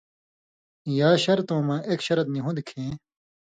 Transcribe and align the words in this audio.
یا 0.97 1.09
شرطؤں 1.23 1.61
مہ 1.67 1.75
ایک 1.89 1.99
شرط 2.07 2.25
نی 2.33 2.39
ہون٘د 2.43 2.57
کھیں 2.69 2.91